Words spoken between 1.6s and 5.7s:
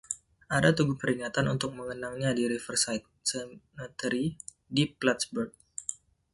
mengenangnya di Riverside Cemetery di Plattsburgh.